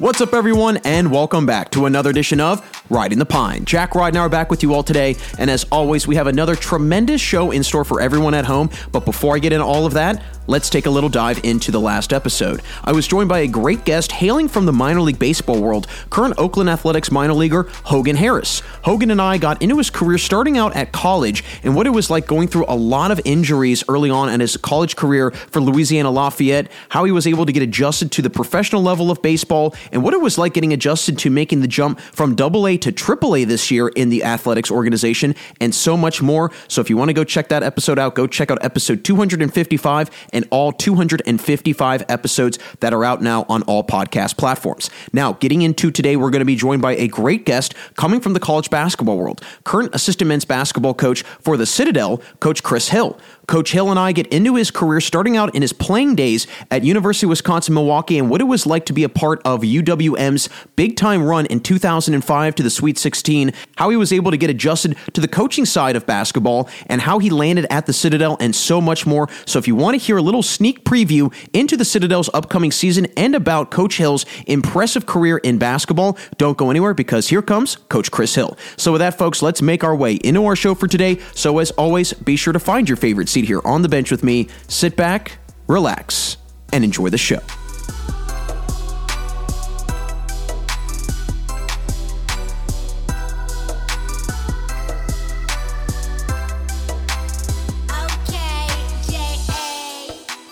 [0.00, 3.64] What's up, everyone, and welcome back to another edition of Riding the Pine.
[3.64, 7.20] Jack I are back with you all today, and as always, we have another tremendous
[7.20, 8.70] show in store for everyone at home.
[8.92, 11.80] But before I get into all of that, let's take a little dive into the
[11.80, 12.62] last episode.
[12.82, 16.34] I was joined by a great guest hailing from the minor league baseball world, current
[16.38, 18.60] Oakland Athletics minor leaguer Hogan Harris.
[18.82, 22.08] Hogan and I got into his career starting out at college and what it was
[22.08, 26.10] like going through a lot of injuries early on in his college career for Louisiana
[26.10, 30.02] Lafayette, how he was able to get adjusted to the professional level of baseball, and
[30.02, 33.34] what it was like getting adjusted to making the jump from double A to triple
[33.36, 36.50] A this year in the athletics organization, and so much more.
[36.68, 40.10] So if you want to go check that episode out, go check out episode 255
[40.32, 44.90] and all 255 episodes that are out now on all podcast platforms.
[45.12, 48.32] Now, getting into today, we're going to be joined by a great guest coming from
[48.32, 53.18] the college basketball world, current assistant men's basketball coach for the Citadel, Coach Chris Hill.
[53.48, 56.84] Coach Hill and I get into his career starting out in his playing days at
[56.84, 60.50] University of Wisconsin Milwaukee and what it was like to be a part of UWM's
[60.76, 64.50] big time run in 2005 to the Sweet 16, how he was able to get
[64.50, 68.54] adjusted to the coaching side of basketball, and how he landed at the Citadel, and
[68.54, 69.28] so much more.
[69.46, 73.06] So if you want to hear a little sneak preview into the Citadel's upcoming season
[73.16, 78.10] and about Coach Hill's impressive career in basketball, don't go anywhere because here comes Coach
[78.10, 78.58] Chris Hill.
[78.76, 81.18] So with that, folks, let's make our way into our show for today.
[81.34, 84.24] So as always, be sure to find your favorite seat here on the bench with
[84.24, 84.48] me.
[84.66, 86.36] Sit back, relax,
[86.72, 87.40] and enjoy the show.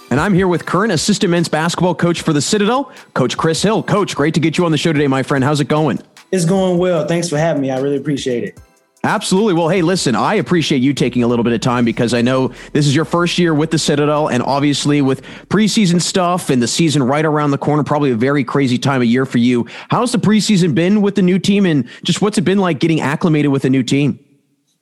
[0.08, 3.82] And I'm here with current assistant men's basketball coach for the Citadel, Coach Chris Hill.
[3.82, 5.42] Coach, great to get you on the show today, my friend.
[5.44, 5.98] How's it going?
[6.30, 7.06] It's going well.
[7.06, 7.70] Thanks for having me.
[7.70, 8.60] I really appreciate it.
[9.06, 9.54] Absolutely.
[9.54, 12.48] Well, hey, listen, I appreciate you taking a little bit of time because I know
[12.72, 16.66] this is your first year with the Citadel, and obviously with preseason stuff and the
[16.66, 19.68] season right around the corner, probably a very crazy time of year for you.
[19.90, 23.00] How's the preseason been with the new team, and just what's it been like getting
[23.00, 24.18] acclimated with a new team?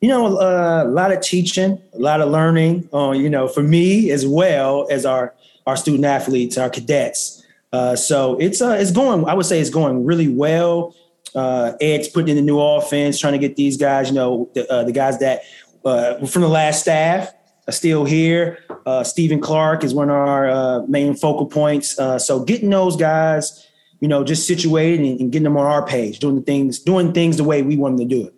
[0.01, 2.89] You know, uh, a lot of teaching, a lot of learning.
[2.95, 5.35] Uh, you know, for me as well as our
[5.67, 7.45] our student athletes, our cadets.
[7.75, 9.27] Uh, so it's uh, it's going.
[9.27, 10.95] I would say it's going really well.
[11.35, 14.71] Uh, Ed's putting in the new offense, trying to get these guys, you know, the,
[14.71, 15.43] uh, the guys that
[15.85, 17.33] uh, from the last staff
[17.67, 18.59] are still here.
[18.87, 21.99] Uh, Stephen Clark is one of our uh, main focal points.
[21.99, 23.67] Uh, so getting those guys,
[24.01, 27.13] you know, just situated and, and, getting them on our page, doing the things, doing
[27.13, 28.35] things the way we want them to do it.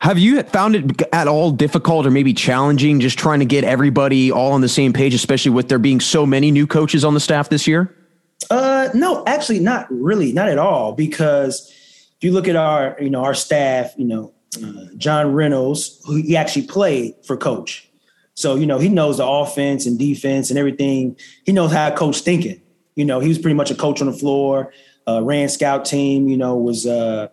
[0.00, 4.32] Have you found it at all difficult or maybe challenging just trying to get everybody
[4.32, 7.20] all on the same page, especially with there being so many new coaches on the
[7.20, 7.96] staff this year?
[8.50, 11.72] Uh, no, actually, not really, not at all, because
[12.22, 14.32] if you look at our, you know, our staff, you know,
[14.64, 17.90] uh, John Reynolds, who he actually played for coach.
[18.34, 21.16] So, you know, he knows the offense and defense and everything.
[21.44, 22.62] He knows how coach thinking.
[22.94, 24.72] You know, he was pretty much a coach on the floor,
[25.08, 27.26] uh, ran scout team, you know, was uh,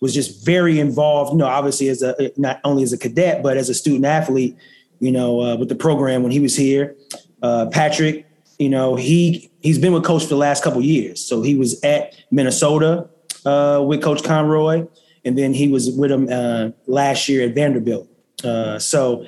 [0.00, 3.56] was just very involved, you know, obviously as a not only as a cadet, but
[3.56, 4.56] as a student athlete,
[4.98, 6.96] you know, uh, with the program when he was here.
[7.42, 8.26] Uh, Patrick,
[8.58, 11.24] you know, he he's been with coach for the last couple years.
[11.24, 13.08] So he was at Minnesota
[13.44, 14.86] uh, with Coach Conroy,
[15.24, 18.08] and then he was with him uh, last year at Vanderbilt.
[18.44, 19.26] Uh, so,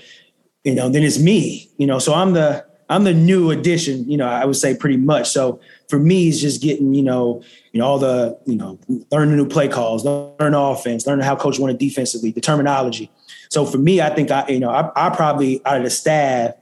[0.65, 1.71] you know, then it's me.
[1.79, 4.11] You know, so I'm the I'm the new addition.
[4.11, 5.31] You know, I would say pretty much.
[5.31, 7.43] So for me, it's just getting you know,
[7.73, 8.79] you know, all the you know,
[9.11, 13.11] learning new play calls, learning offense, learning how coach wanted defensively, the terminology.
[13.51, 16.55] So for me, I think I you know I, I probably out of the staff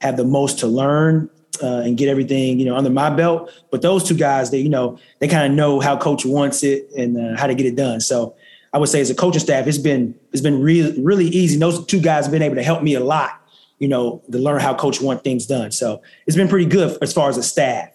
[0.00, 1.30] have the most to learn
[1.62, 3.50] uh, and get everything you know under my belt.
[3.70, 6.90] But those two guys, they you know they kind of know how coach wants it
[6.96, 8.00] and uh, how to get it done.
[8.00, 8.34] So
[8.72, 11.54] I would say as a coaching staff, it's been it's been really really easy.
[11.54, 13.40] And those two guys have been able to help me a lot,
[13.78, 15.72] you know, to learn how coach want things done.
[15.72, 17.90] So it's been pretty good as far as a staff.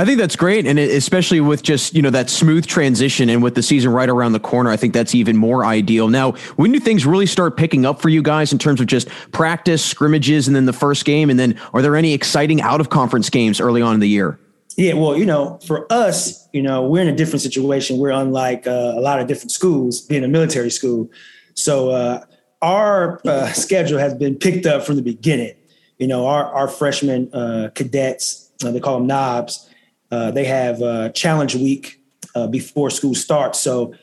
[0.00, 3.54] I think that's great, and especially with just you know that smooth transition, and with
[3.54, 6.08] the season right around the corner, I think that's even more ideal.
[6.08, 9.08] Now, when do things really start picking up for you guys in terms of just
[9.30, 11.28] practice, scrimmages, and then the first game?
[11.28, 14.40] And then, are there any exciting out of conference games early on in the year?
[14.78, 17.98] Yeah, well, you know, for us, you know, we're in a different situation.
[17.98, 21.10] We're unlike uh, a lot of different schools, being a military school.
[21.52, 22.24] So uh,
[22.62, 25.56] our uh, schedule has been picked up from the beginning.
[25.98, 29.66] You know, our our freshman uh, cadets, uh, they call them knobs
[30.10, 32.00] uh, they have uh, challenge week
[32.34, 33.60] uh, before school starts.
[33.60, 33.94] So,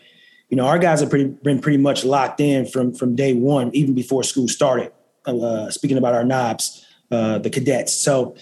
[0.49, 3.71] you know, our guys have pretty, been pretty much locked in from from day one,
[3.73, 4.91] even before school started.
[5.25, 7.93] Uh, speaking about our knobs, uh, the cadets.
[7.93, 8.35] So,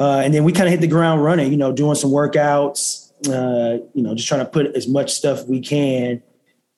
[0.00, 1.52] and then we kind of hit the ground running.
[1.52, 3.12] You know, doing some workouts.
[3.24, 6.22] you know, just trying to put as much stuff we can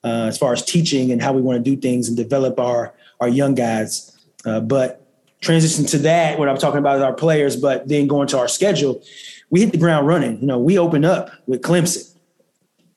[0.05, 3.29] as far as teaching and how we want to do things and develop our our
[3.29, 4.15] young guys.
[4.63, 5.03] but
[5.41, 8.49] transition to that, what I'm talking about is our players, but then going to our
[8.49, 9.03] schedule
[9.51, 10.41] we hit the ground running.
[10.41, 12.13] You know, we opened up with Clemson.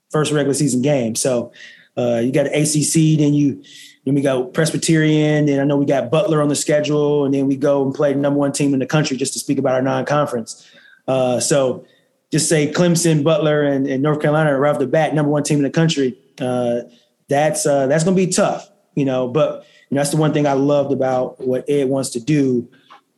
[0.09, 1.15] first regular season game.
[1.15, 1.51] So
[1.97, 3.63] uh, you got ACC, then you
[4.05, 7.47] then we got Presbyterian, and I know we got Butler on the schedule, and then
[7.47, 9.75] we go and play the number one team in the country just to speak about
[9.75, 10.67] our non-conference.
[11.07, 11.85] Uh, so
[12.31, 15.57] just say Clemson, Butler, and, and, North Carolina right off the bat, number one team
[15.57, 16.17] in the country.
[16.39, 16.81] Uh,
[17.27, 19.27] that's uh, that's going to be tough, you know.
[19.27, 22.69] But you know, that's the one thing I loved about what Ed wants to do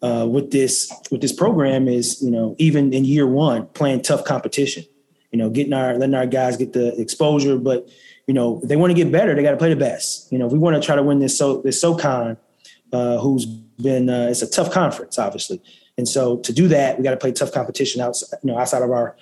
[0.01, 4.23] uh, with this with this program is you know even in year one playing tough
[4.25, 4.83] competition,
[5.31, 7.87] you know, getting our letting our guys get the exposure, but
[8.27, 10.31] you know they want to get better, they got to play the best.
[10.31, 12.37] You know, if we want to try to win this so this SoCon,
[12.91, 15.61] uh, who's been uh, it's a tough conference, obviously,
[15.97, 18.81] and so to do that, we got to play tough competition outside you know outside
[18.81, 19.15] of our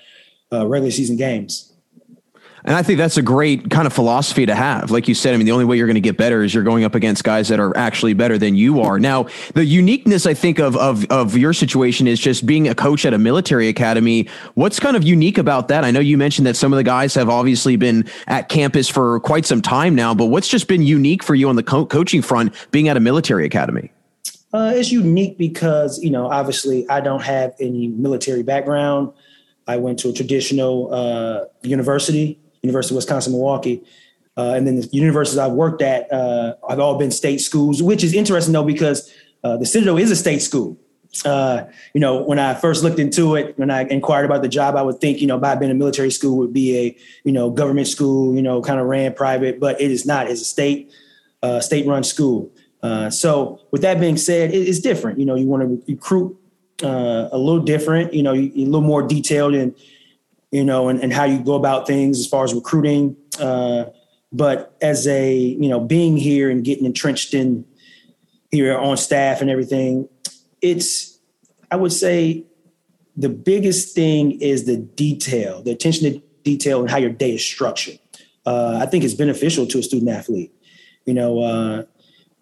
[0.52, 1.69] uh, regular season games.
[2.65, 4.91] And I think that's a great kind of philosophy to have.
[4.91, 6.63] Like you said, I mean, the only way you're going to get better is you're
[6.63, 9.00] going up against guys that are actually better than you are.
[9.00, 13.06] Now, the uniqueness I think of of of your situation is just being a coach
[13.06, 14.27] at a military academy.
[14.56, 15.83] What's kind of unique about that?
[15.83, 19.19] I know you mentioned that some of the guys have obviously been at campus for
[19.21, 22.21] quite some time now, but what's just been unique for you on the co- coaching
[22.21, 23.91] front being at a military academy?
[24.51, 29.13] Uh, it's unique because you know, obviously, I don't have any military background.
[29.67, 33.83] I went to a traditional uh, university University of Wisconsin Milwaukee.
[34.38, 38.03] Uh, and then the universities I've worked at uh, have all been state schools, which
[38.03, 39.11] is interesting though because
[39.44, 40.77] uh, the Citadel is a state school.
[41.25, 44.75] Uh, you know, when I first looked into it, when I inquired about the job,
[44.75, 47.50] I would think, you know, by being a military school would be a, you know,
[47.50, 50.29] government school, you know, kind of ran private, but it is not.
[50.29, 50.91] It's a state,
[51.41, 52.51] uh, state-run school.
[52.83, 55.19] Uh, so, with that being said, it, it's different.
[55.19, 56.38] You know, you want to recruit
[56.81, 58.13] a little different.
[58.13, 59.75] You know, a little more detailed in
[60.51, 63.16] you know, and, and how you go about things as far as recruiting.
[63.40, 63.86] Uh,
[64.31, 67.66] but as a, you know, being here and getting entrenched in
[68.51, 70.07] here on staff and everything,
[70.62, 71.19] it's,
[71.72, 72.46] I would say
[73.16, 77.45] the biggest thing is the detail, the attention to detail and how your day is
[77.45, 78.00] structured.
[78.45, 80.54] Uh, I think it's beneficial to a student athlete.
[81.06, 81.84] You know, uh,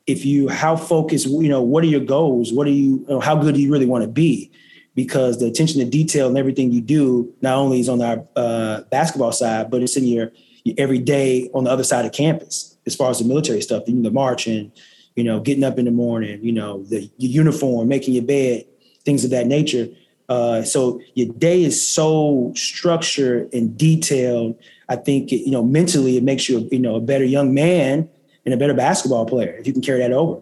[0.06, 2.53] if you, how focused, you know, what are your goals?
[2.53, 4.51] What are you, you know, how good do you really want to be?
[4.97, 8.81] Because the attention to detail and everything you do not only is on our uh,
[8.89, 10.31] basketball side, but it's in your,
[10.63, 12.75] your, every day on the other side of campus.
[12.88, 14.71] As far as the military stuff, the, the marching,
[15.15, 18.65] you know, getting up in the morning, you know, the uniform, making your bed,
[19.05, 19.88] things of that nature.
[20.29, 24.57] Uh, so your day is so structured and detailed.
[24.89, 28.09] I think it, you know mentally it makes you you know a better young man
[28.45, 30.41] and a better basketball player if you can carry that over.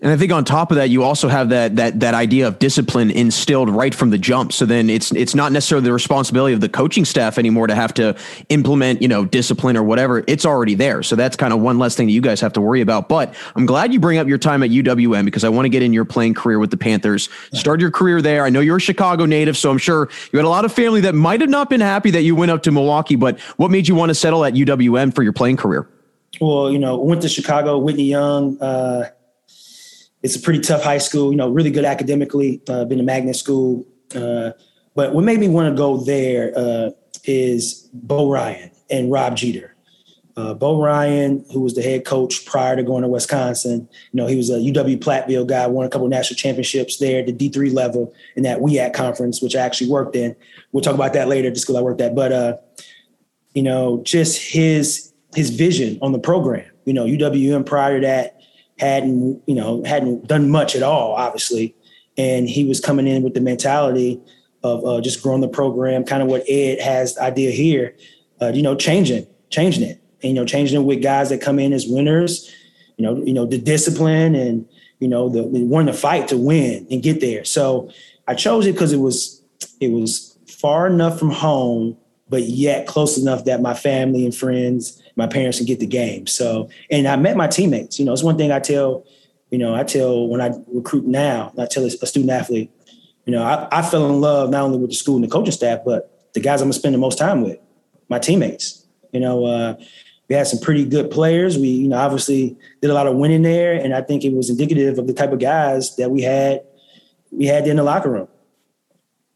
[0.00, 2.60] And I think on top of that, you also have that that that idea of
[2.60, 4.52] discipline instilled right from the jump.
[4.52, 7.92] So then it's it's not necessarily the responsibility of the coaching staff anymore to have
[7.94, 8.16] to
[8.48, 10.22] implement, you know, discipline or whatever.
[10.28, 11.02] It's already there.
[11.02, 13.08] So that's kind of one less thing that you guys have to worry about.
[13.08, 15.82] But I'm glad you bring up your time at UWM because I want to get
[15.82, 17.28] in your playing career with the Panthers.
[17.52, 18.44] Start your career there.
[18.44, 21.00] I know you're a Chicago native, so I'm sure you had a lot of family
[21.00, 23.16] that might have not been happy that you went up to Milwaukee.
[23.16, 25.88] But what made you want to settle at UWM for your playing career?
[26.40, 28.62] Well, you know, went to Chicago, Whitney Young.
[28.62, 29.10] Uh,
[30.22, 33.36] it's a pretty tough high school, you know, really good academically, uh, been a magnet
[33.36, 33.86] school.
[34.14, 34.50] Uh,
[34.94, 36.90] but what made me want to go there uh,
[37.24, 39.74] is Bo Ryan and Rob Jeter.
[40.36, 44.28] Uh, Bo Ryan, who was the head coach prior to going to Wisconsin, you know,
[44.28, 47.74] he was a UW Platteville guy, won a couple national championships there at the D3
[47.74, 50.36] level in that WIAC conference, which I actually worked in.
[50.70, 52.14] We'll talk about that later just because I worked that.
[52.14, 52.56] But, uh,
[53.52, 56.70] you know, just his his vision on the program.
[56.84, 58.37] You know, UWM prior to that,
[58.78, 61.74] hadn't you know hadn't done much at all, obviously,
[62.16, 64.20] and he was coming in with the mentality
[64.62, 67.94] of uh, just growing the program, kind of what Ed has idea here,
[68.42, 71.60] uh, you know, changing, changing it, and, you know, changing it with guys that come
[71.60, 72.52] in as winners,
[72.96, 74.68] you know, you know, the discipline and
[75.00, 77.44] you know the, the wanting to fight to win and get there.
[77.44, 77.90] So
[78.26, 79.42] I chose it because it was
[79.80, 81.96] it was far enough from home,
[82.28, 86.28] but yet close enough that my family and friends my parents can get the game.
[86.28, 87.98] So, and I met my teammates.
[87.98, 89.04] You know, it's one thing I tell,
[89.50, 92.70] you know, I tell when I recruit now, I tell a student athlete,
[93.26, 95.50] you know, I, I fell in love not only with the school and the coaching
[95.50, 97.58] staff, but the guys I'm gonna spend the most time with,
[98.08, 98.86] my teammates.
[99.12, 99.74] You know, uh,
[100.28, 101.58] we had some pretty good players.
[101.58, 104.50] We, you know, obviously did a lot of winning there, and I think it was
[104.50, 106.62] indicative of the type of guys that we had
[107.32, 108.28] we had in the locker room.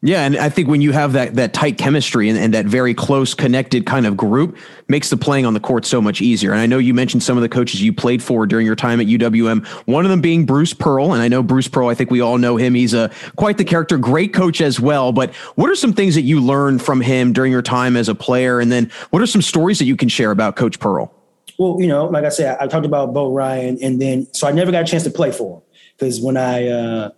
[0.05, 2.93] Yeah, and I think when you have that that tight chemistry and, and, that very
[2.93, 4.57] close connected kind of group
[4.89, 6.51] makes the playing on the court so much easier.
[6.51, 8.99] And I know you mentioned some of the coaches you played for during your time
[8.99, 9.65] at UWM.
[9.87, 11.87] One of them being Bruce Pearl, and I know Bruce Pearl.
[11.87, 12.73] I think we all know him.
[12.73, 15.13] He's a quite the character, great coach as well.
[15.13, 18.15] But what are some things that you learned from him during your time as a
[18.15, 18.59] player?
[18.59, 21.13] And then what are some stories that you can share about Coach Pearl?
[21.57, 24.51] Well, you know, like I said, I talked about Bo Ryan, and then so I
[24.51, 25.63] never got a chance to play for him
[25.97, 27.11] because when I uh,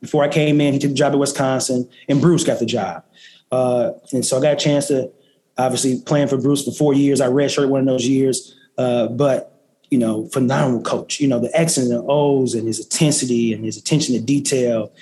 [0.00, 3.04] before I came in, he took the job at Wisconsin, and Bruce got the job.
[3.52, 5.10] Uh, and so I got a chance to
[5.58, 7.20] obviously playing for Bruce for four years.
[7.20, 9.52] I redshirted one of those years, uh, but
[9.90, 11.20] you know, phenomenal coach.
[11.20, 14.92] You know, the X and the O's and his intensity and his attention to detail.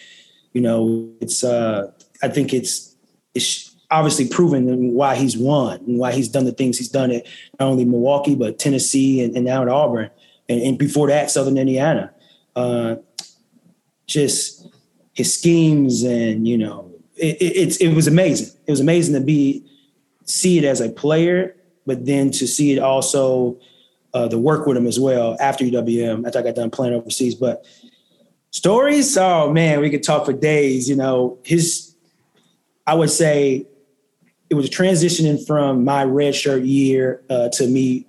[0.52, 1.90] You know, it's uh,
[2.22, 2.94] I think it's
[3.34, 7.24] it's obviously proven why he's won and why he's done the things he's done at
[7.60, 10.10] not only Milwaukee but Tennessee and, and now at Auburn
[10.48, 12.12] and, and, before that Southern Indiana.
[12.56, 12.96] Uh,
[14.06, 14.63] just
[15.14, 18.54] his schemes and you know it, it, it was amazing.
[18.66, 19.64] It was amazing to be
[20.24, 21.56] see it as a player,
[21.86, 23.58] but then to see it also
[24.14, 27.34] uh, the work with him as well after UWM, after I got done playing overseas.
[27.34, 27.64] But
[28.50, 30.88] stories, oh man, we could talk for days.
[30.88, 31.94] You know, his,
[32.86, 33.66] I would say
[34.50, 38.06] it was transitioning from my red shirt year uh, to me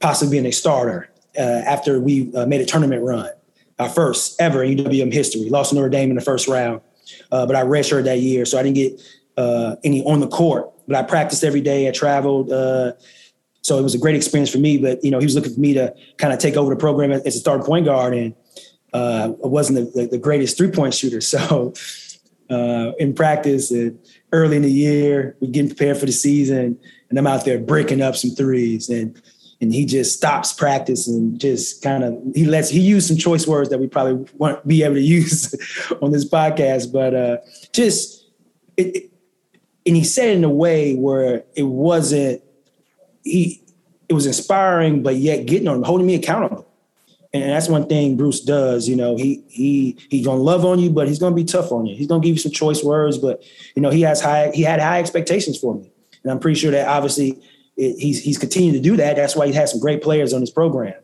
[0.00, 3.30] possibly being a starter uh, after we uh, made a tournament run,
[3.78, 5.48] our first ever in UWM history.
[5.48, 6.80] Lost Notre Dame in the first round,
[7.30, 9.00] uh, but I redshirted that year, so I didn't get
[9.36, 10.70] uh, any on the court.
[10.88, 11.88] But I practiced every day.
[11.88, 12.50] I traveled
[13.66, 14.78] so it was a great experience for me.
[14.78, 17.10] But you know, he was looking for me to kind of take over the program
[17.10, 18.34] as a starting point guard, and
[18.92, 21.20] uh, I wasn't the, the, greatest three point shooter.
[21.20, 21.74] So
[22.48, 23.72] uh, in practice,
[24.32, 26.78] early in the year, we're getting prepared for the season,
[27.10, 29.20] and I'm out there breaking up some threes, and
[29.60, 33.46] and he just stops practice and just kind of he lets he used some choice
[33.46, 35.54] words that we probably won't be able to use
[36.02, 37.38] on this podcast, but uh,
[37.72, 38.26] just
[38.76, 39.10] it, it,
[39.86, 42.42] and he said it in a way where it wasn't
[43.22, 43.62] he
[44.08, 46.64] it was inspiring, but yet getting on holding me accountable.
[47.32, 48.88] And that's one thing Bruce does.
[48.88, 51.86] You know, he he he's gonna love on you, but he's gonna be tough on
[51.86, 51.96] you.
[51.96, 53.42] He's gonna give you some choice words, but
[53.74, 55.90] you know, he has high he had high expectations for me,
[56.22, 57.42] and I'm pretty sure that obviously
[57.76, 59.16] he's he's continuing to do that.
[59.16, 60.94] That's why he has some great players on his program.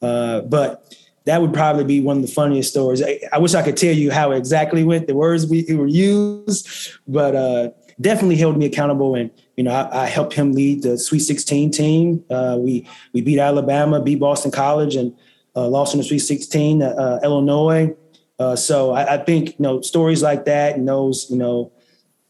[0.00, 0.94] Uh, but
[1.24, 3.02] that would probably be one of the funniest stories.
[3.02, 6.68] I, I, wish I could tell you how exactly went, the words we were used,
[7.06, 7.70] but uh,
[8.00, 11.72] definitely held me accountable and you know, I, I, helped him lead the Sweet 16
[11.72, 12.24] team.
[12.30, 15.12] Uh, we we beat Alabama, beat Boston College, and
[15.56, 17.92] uh, lost in the Sweet 16, uh, Illinois.
[18.38, 21.72] Uh, so I, I, think you know stories like that and those you know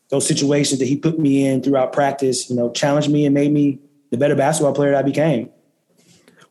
[0.09, 3.53] those situations that he put me in throughout practice, you know, challenged me and made
[3.53, 3.79] me
[4.11, 5.51] the better basketball player that I became.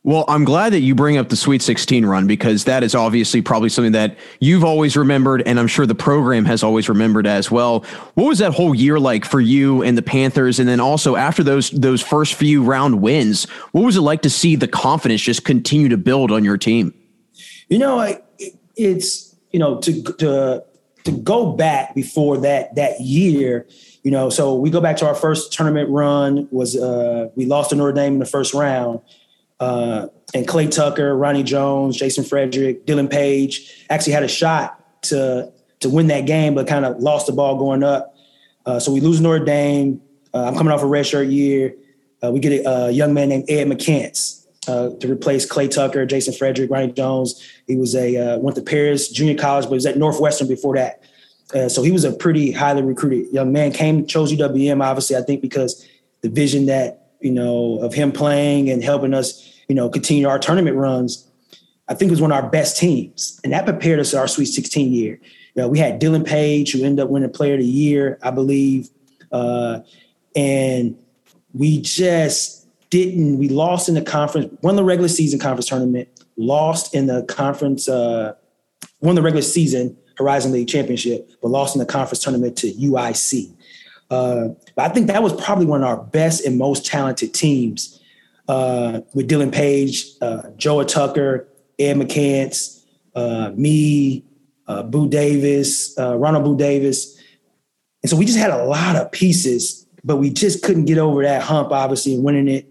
[0.07, 3.41] Well, I'm glad that you bring up the Sweet 16 run because that is obviously
[3.41, 7.51] probably something that you've always remembered, and I'm sure the program has always remembered as
[7.51, 7.81] well.
[8.13, 10.59] What was that whole year like for you and the Panthers?
[10.59, 14.29] And then also after those those first few round wins, what was it like to
[14.29, 16.93] see the confidence just continue to build on your team?
[17.67, 18.21] You know, I,
[18.77, 20.63] it's you know to to
[21.03, 23.67] to go back before that that year.
[24.07, 27.71] You know, so we go back to our first tournament run was uh, we lost
[27.71, 29.01] to Notre Dame in the first round
[29.59, 35.51] uh, and Clay Tucker, Ronnie Jones, Jason Frederick, Dylan Page actually had a shot to
[35.81, 38.15] to win that game, but kind of lost the ball going up.
[38.65, 40.01] Uh, so we lose Notre Dame.
[40.33, 41.75] Uh, I'm coming off a redshirt year.
[42.23, 46.05] Uh, we get a, a, young man named Ed McCants uh, to replace Clay Tucker,
[46.05, 47.45] Jason Frederick, Ronnie Jones.
[47.67, 50.75] He was a uh, went to Paris Junior College, but he was at Northwestern before
[50.77, 51.03] that.
[51.69, 53.71] So he was a pretty highly recruited young man.
[53.71, 55.87] Came chose UWM, obviously, I think because
[56.21, 60.39] the vision that you know, of him playing and helping us, you know, continue our
[60.39, 61.27] tournament runs,
[61.87, 63.39] I think was one of our best teams.
[63.43, 65.19] And that prepared us for our Sweet 16 year.
[65.55, 68.31] You know, we had Dylan Page, who ended up winning Player of the Year, I
[68.31, 68.89] believe.
[69.31, 69.79] Uh,
[70.35, 70.97] and
[71.53, 76.93] we just didn't, we lost in the conference, won the regular season conference tournament, lost
[76.93, 78.33] in the conference, uh,
[79.01, 83.53] won the regular season Horizon League championship, but lost in the conference tournament to UIC.
[84.09, 87.99] Uh, but I think that was probably one of our best and most talented teams
[88.47, 91.47] uh, with Dylan Page, uh, Joah Tucker,
[91.77, 92.83] Ed McCants,
[93.15, 94.23] uh, me,
[94.67, 97.21] uh, Boo Davis, uh, Ronald Boo Davis.
[98.03, 101.23] And so we just had a lot of pieces, but we just couldn't get over
[101.23, 102.67] that hump, obviously, and winning it.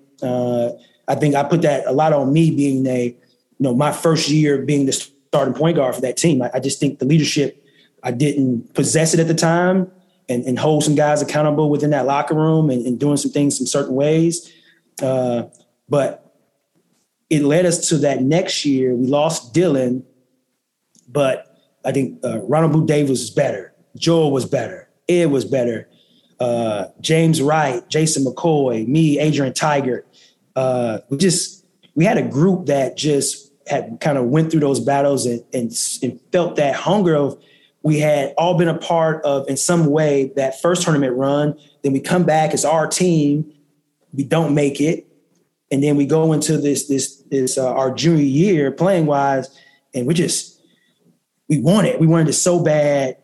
[1.08, 3.16] I think I put that a lot on me being a, you
[3.60, 6.40] know, my first year being the starting point guard for that team.
[6.40, 7.62] I, I just think the leadership,
[8.02, 9.90] I didn't possess it at the time
[10.28, 13.58] and, and hold some guys accountable within that locker room and, and doing some things
[13.58, 14.50] some certain ways.
[15.02, 15.44] Uh,
[15.88, 16.34] but
[17.28, 18.94] it led us to that next year.
[18.94, 20.04] We lost Dylan,
[21.06, 23.74] but I think uh, Ronald Boo Davis was better.
[23.98, 24.88] Joah was better.
[25.08, 25.88] Ed was better.
[26.40, 30.02] Uh, James Wright, Jason McCoy, me, Adrian Tigert.
[30.54, 34.80] Uh, we just we had a group that just had kind of went through those
[34.80, 37.42] battles and, and, and felt that hunger of
[37.82, 41.56] we had all been a part of in some way that first tournament run.
[41.82, 43.52] Then we come back as our team.
[44.12, 45.06] We don't make it,
[45.70, 49.48] and then we go into this this this uh, our junior year playing wise,
[49.94, 50.60] and we just
[51.48, 52.00] we want it.
[52.00, 53.18] We wanted it so bad,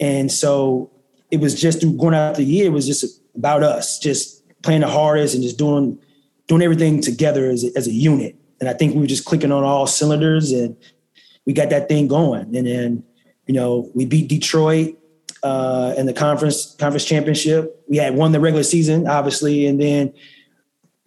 [0.00, 0.90] and so
[1.30, 2.66] it was just through going out the year.
[2.66, 6.00] It was just about us, just playing the hardest and just doing
[6.48, 8.36] doing everything together as a, as a unit.
[8.60, 10.76] And I think we were just clicking on all cylinders and
[11.44, 12.54] we got that thing going.
[12.56, 13.04] And then,
[13.46, 14.96] you know, we beat Detroit
[15.42, 17.84] uh, in the conference conference championship.
[17.88, 20.12] We had won the regular season, obviously, and then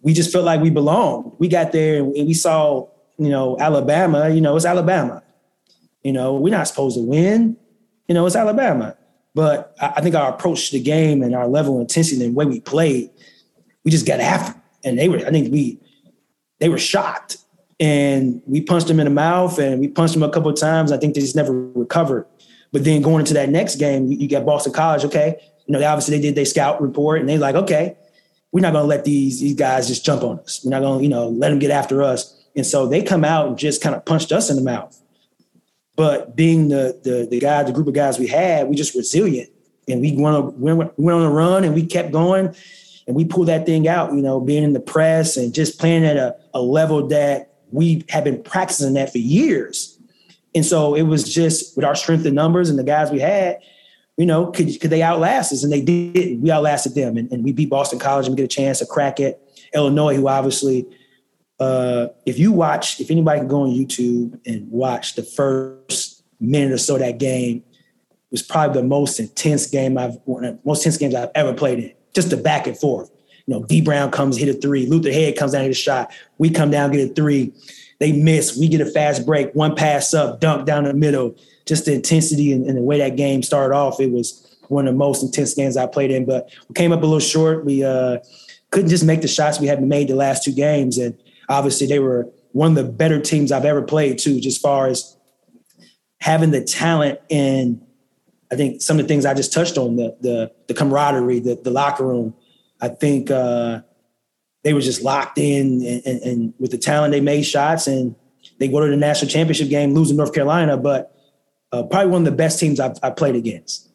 [0.00, 1.32] we just felt like we belonged.
[1.38, 2.88] We got there and we saw,
[3.18, 4.28] you know, Alabama.
[4.28, 5.22] You know, it's Alabama.
[6.04, 7.56] You know, we're not supposed to win.
[8.06, 8.96] You know, it's Alabama.
[9.34, 12.36] But I think our approach to the game and our level of intensity and the
[12.36, 13.10] way we played,
[13.84, 14.58] we just got after.
[14.84, 15.80] And they were, I think we,
[16.58, 17.38] they were shocked.
[17.80, 20.90] And we punched them in the mouth and we punched them a couple of times.
[20.90, 22.26] I think they just never recovered.
[22.72, 25.40] But then going into that next game, you, you get Boston College, okay.
[25.66, 27.96] You know, they obviously they did their scout report and they like, okay,
[28.50, 30.62] we're not going to let these these guys just jump on us.
[30.64, 32.34] We're not going to, you know, let them get after us.
[32.56, 35.00] And so they come out and just kind of punched us in the mouth.
[35.94, 39.50] But being the the the guy, the group of guys we had, we just resilient,
[39.88, 42.54] and we went on, went, went on a run, and we kept going,
[43.08, 44.12] and we pulled that thing out.
[44.12, 48.04] You know, being in the press and just playing at a, a level that we
[48.10, 49.98] have been practicing that for years.
[50.54, 53.58] And so it was just with our strength in numbers and the guys we had,
[54.16, 55.62] you know, could, could they outlast us?
[55.62, 56.40] And they did.
[56.40, 58.86] We outlasted them, and, and we beat Boston College and we get a chance to
[58.86, 59.42] crack it.
[59.74, 60.86] Illinois, who obviously
[61.60, 66.72] uh, if you watch, if anybody can go on YouTube and watch the first minute
[66.72, 67.64] or so that game,
[68.30, 71.92] was probably the most intense game I've most intense games I've ever played in.
[72.14, 73.10] Just the back and forth.
[73.46, 76.12] You know, Dee Brown comes hit a three, Luther Head comes down hit a shot.
[76.36, 77.52] We come down get a three.
[77.98, 78.56] They miss.
[78.56, 79.52] We get a fast break.
[79.54, 81.34] One pass up, dunk down the middle.
[81.66, 84.00] Just the intensity and, and the way that game started off.
[84.00, 86.24] It was one of the most intense games I played in.
[86.24, 87.64] But we came up a little short.
[87.64, 88.18] We uh,
[88.70, 91.98] couldn't just make the shots we had made the last two games, and obviously they
[91.98, 95.16] were one of the better teams I've ever played too, just far as
[96.20, 97.80] having the talent and
[98.50, 101.54] I think some of the things I just touched on, the the, the camaraderie, the,
[101.56, 102.34] the locker room,
[102.80, 103.80] I think uh,
[104.64, 108.14] they were just locked in and, and, and, with the talent they made shots and
[108.58, 111.14] they go to the national championship game, losing North Carolina, but
[111.72, 113.88] uh, probably one of the best teams I've, I've played against.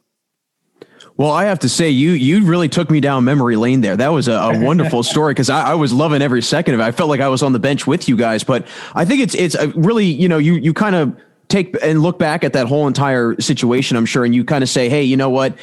[1.15, 3.95] Well, I have to say, you you really took me down memory lane there.
[3.95, 6.83] That was a, a wonderful story because I, I, was loving every second of it.
[6.83, 8.43] I felt like I was on the bench with you guys.
[8.43, 11.15] But I think it's it's really you know you you kind of
[11.53, 13.95] take and look back at that whole entire situation.
[13.95, 15.57] I'm sure, and you kind of say, hey, you know what?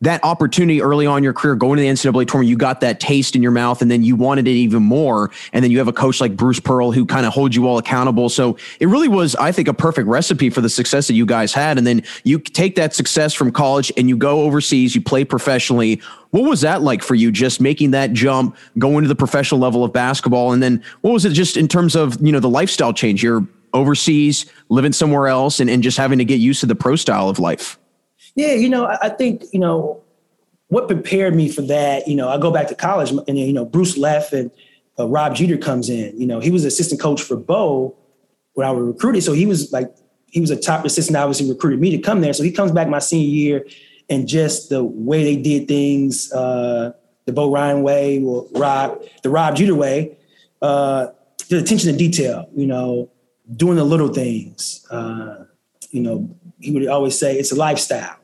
[0.00, 3.34] that opportunity early on your career going to the NCAA tournament, you got that taste
[3.34, 5.30] in your mouth and then you wanted it even more.
[5.52, 7.78] And then you have a coach like Bruce Pearl who kind of holds you all
[7.78, 8.28] accountable.
[8.28, 11.52] So it really was, I think, a perfect recipe for the success that you guys
[11.52, 11.78] had.
[11.78, 16.02] And then you take that success from college and you go overseas, you play professionally.
[16.30, 19.84] What was that like for you, just making that jump, going to the professional level
[19.84, 20.52] of basketball?
[20.52, 23.22] And then what was it just in terms of, you know, the lifestyle change?
[23.22, 26.96] You're overseas, living somewhere else, and, and just having to get used to the pro
[26.96, 27.78] style of life.
[28.36, 30.02] Yeah, you know, I think, you know,
[30.68, 33.64] what prepared me for that, you know, I go back to college and, you know,
[33.64, 34.50] Bruce left and
[34.98, 36.18] uh, Rob Jeter comes in.
[36.18, 37.96] You know, he was assistant coach for Bo
[38.54, 39.22] when I was recruited.
[39.22, 39.94] So he was like,
[40.26, 42.32] he was a top assistant, obviously recruited me to come there.
[42.32, 43.66] So he comes back my senior year
[44.08, 46.92] and just the way they did things, uh,
[47.26, 50.18] the Bo Ryan way or Rob, the Rob Jeter way,
[50.60, 51.08] uh,
[51.50, 53.10] the attention to detail, you know,
[53.56, 54.86] doing the little things.
[54.90, 55.44] Uh,
[55.90, 58.18] you know, he would always say it's a lifestyle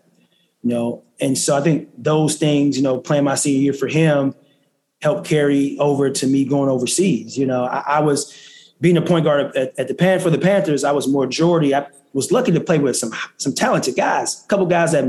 [0.62, 1.04] you know.
[1.20, 4.34] And so I think those things, you know, playing my senior year for him
[5.02, 7.36] helped carry over to me going overseas.
[7.36, 10.38] You know, I, I was being a point guard at, at the Pan for the
[10.38, 10.84] Panthers.
[10.84, 11.74] I was majority.
[11.74, 14.44] I was lucky to play with some some talented guys.
[14.44, 15.04] A couple guys that,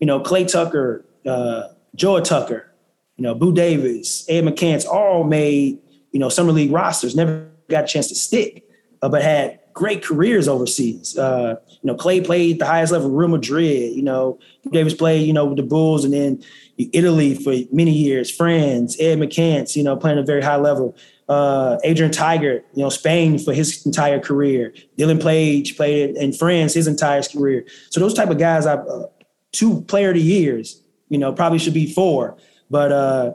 [0.00, 2.70] you know, Clay Tucker, uh, Joah Tucker,
[3.16, 5.78] you know, Boo Davis, Ed McCants, all made
[6.12, 7.16] you know summer league rosters.
[7.16, 8.63] Never got a chance to stick,
[9.02, 11.18] uh, but had great careers overseas.
[11.18, 13.92] Uh, you know, Clay played the highest level, Real Madrid.
[13.92, 14.38] You know,
[14.70, 16.42] Davis played, you know, with the Bulls, and then
[16.78, 18.30] Italy for many years.
[18.30, 20.96] France, Ed McCants, you know, playing a very high level.
[21.28, 24.74] Uh, Adrian Tigert, you know, Spain for his entire career.
[24.98, 27.64] Dylan Page played in France his entire career.
[27.90, 29.06] So those type of guys, I uh,
[29.52, 30.80] two player of the years.
[31.08, 32.36] You know, probably should be four,
[32.70, 33.34] but uh,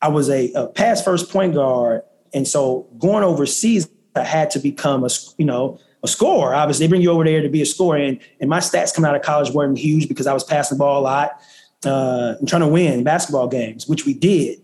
[0.00, 3.88] I was a, a pass first point guard, and so going overseas
[4.22, 6.54] had to become a you know a scorer.
[6.54, 9.08] Obviously, they bring you over there to be a scorer, and and my stats coming
[9.08, 11.40] out of college weren't huge because I was passing the ball a lot
[11.86, 14.60] uh, and trying to win basketball games, which we did.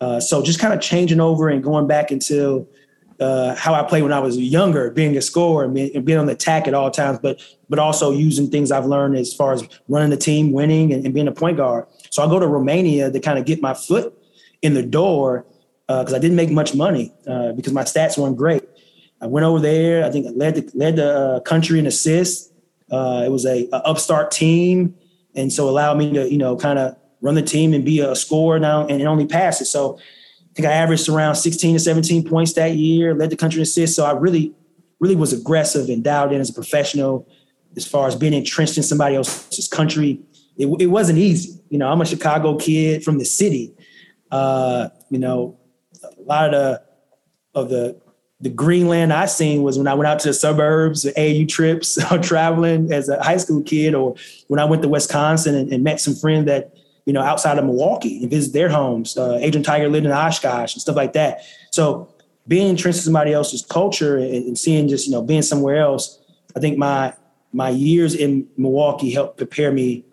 [0.00, 2.66] Uh, so just kind of changing over and going back into
[3.20, 6.16] uh, how I played when I was younger, being a scorer and being, and being,
[6.16, 9.52] on the attack at all times, but but also using things I've learned as far
[9.52, 11.86] as running the team, winning, and, and being a point guard.
[12.10, 14.14] So I go to Romania to kind of get my foot
[14.62, 15.44] in the door
[15.86, 18.62] because uh, I didn't make much money uh, because my stats weren't great.
[19.20, 20.04] I went over there.
[20.04, 22.50] I think I led the, led the uh, country in assists.
[22.90, 24.96] Uh, it was a, a, upstart team,
[25.34, 28.16] and so allowed me to you know kind of run the team and be a
[28.16, 29.66] scorer now and only pass it.
[29.66, 33.60] So I think I averaged around 16 to 17 points that year, led the country
[33.60, 33.94] in assists.
[33.94, 34.54] So I really,
[34.98, 37.28] really was aggressive and dialed in as a professional
[37.76, 40.20] as far as being entrenched in somebody else's country.
[40.56, 41.60] It, it wasn't easy.
[41.68, 43.74] You know, I'm a Chicago kid from the city.
[44.30, 45.58] Uh, you know,
[46.02, 46.82] a lot of the
[47.52, 48.00] of the
[48.40, 52.92] the Greenland I seen was when I went out to the suburbs, AU trips, traveling
[52.92, 54.14] as a high school kid, or
[54.48, 56.74] when I went to Wisconsin and, and met some friends that
[57.06, 59.16] you know, outside of Milwaukee and visit their homes.
[59.16, 61.42] Uh, Adrian Tigert lived in Oshkosh and stuff like that.
[61.70, 62.08] So
[62.46, 66.18] being entrenched in somebody else's culture and, and, seeing just, you know, being somewhere else,
[66.56, 67.14] I think my
[67.52, 70.04] my years in Milwaukee helped prepare me,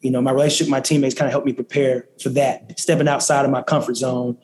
[0.00, 3.06] you know, my relationship with my teammates kind of helped me prepare for that, stepping
[3.06, 4.36] outside of my comfort zone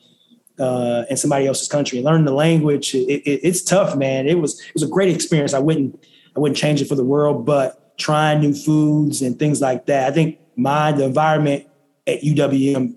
[0.59, 2.93] uh, in somebody else's country learning the language.
[2.93, 4.27] It, it, it's tough, man.
[4.27, 5.53] It was it was a great experience.
[5.53, 6.03] I wouldn't
[6.35, 10.09] I wouldn't change it for the world, but trying new foods and things like that.
[10.09, 11.67] I think my the environment
[12.07, 12.95] at UWM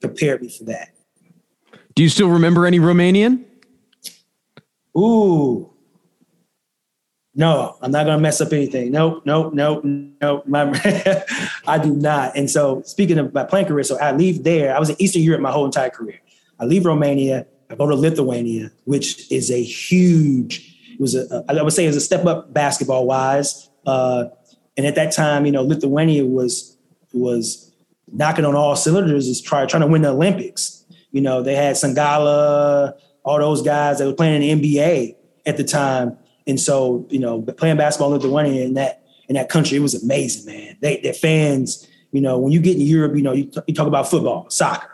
[0.00, 0.90] prepared me for that.
[1.94, 3.44] Do you still remember any Romanian?
[4.96, 5.68] Ooh.
[7.34, 8.90] No, I'm not gonna mess up anything.
[8.90, 10.46] Nope, nope, nope, nope.
[10.46, 11.24] My,
[11.66, 12.36] I do not.
[12.36, 14.76] And so, speaking of my playing career, so I leave there.
[14.76, 16.20] I was in Eastern Europe my whole entire career.
[16.62, 17.46] I leave Romania.
[17.68, 20.78] I go to Lithuania, which is a huge.
[20.92, 21.44] It was a.
[21.48, 23.68] I would say it was a step up basketball wise.
[23.84, 24.26] Uh,
[24.76, 26.76] and at that time, you know, Lithuania was
[27.12, 27.72] was
[28.12, 30.84] knocking on all cylinders is try, trying to win the Olympics.
[31.10, 32.94] You know, they had Songaila,
[33.24, 36.16] all those guys that were playing in the NBA at the time.
[36.46, 40.00] And so, you know, playing basketball in Lithuania in that in that country, it was
[40.00, 40.76] amazing, man.
[40.80, 43.88] They their fans, you know, when you get in Europe, you know, you, you talk
[43.88, 44.91] about football, soccer,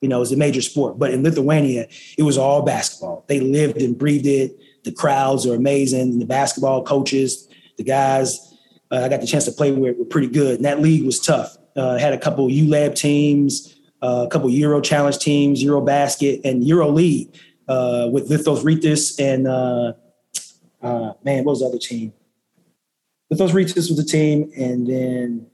[0.00, 0.98] you know, it's a major sport.
[0.98, 1.86] But in Lithuania,
[2.16, 3.24] it was all basketball.
[3.28, 4.58] They lived and breathed it.
[4.84, 6.18] The crowds are amazing.
[6.18, 8.50] The basketball coaches, the guys
[8.90, 10.56] uh, I got the chance to play with were pretty good.
[10.56, 11.56] And that league was tough.
[11.76, 16.64] Uh, had a couple ULEB teams, uh, a couple Euro Challenge teams, Euro Basket, and
[16.64, 17.32] Euro League
[17.68, 19.92] uh, with Lietuvos Rytas and uh,
[20.82, 22.12] uh, man, what was the other team?
[23.32, 25.46] Lietuvos Rytas was the team, and then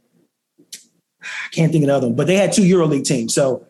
[1.22, 2.16] I can't think of another one.
[2.16, 3.66] But they had two Euro League teams, so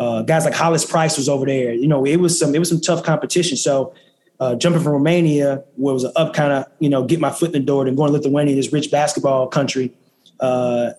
[0.00, 1.72] uh, guys like Hollis Price was over there.
[1.72, 3.56] You know, it was some it was some tough competition.
[3.56, 3.94] So.
[4.42, 7.30] Uh, jumping from Romania, where it was an up kind of, you know, get my
[7.30, 9.92] foot in the door, and going to Lithuania, this rich basketball country,
[10.40, 10.92] uh,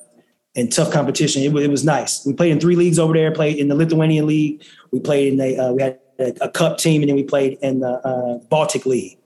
[0.55, 1.41] and tough competition.
[1.41, 2.23] It, it, was nice.
[2.23, 3.31] We played in three leagues over there.
[3.31, 4.63] Played in the Lithuanian league.
[4.91, 7.79] We played in a uh, we had a, cup team, and then we played in
[7.79, 9.17] the uh, Baltic league.